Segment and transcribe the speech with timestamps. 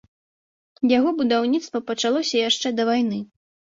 [0.97, 3.19] Яго будаўніцтва пачалося яшчэ да войны.